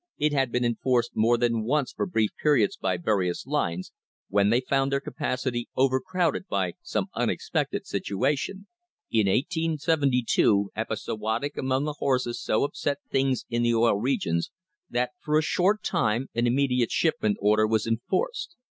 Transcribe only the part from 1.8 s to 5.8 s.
for brief periods by various lines when they found their capacity